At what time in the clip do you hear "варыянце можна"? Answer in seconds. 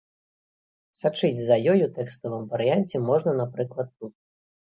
2.55-3.37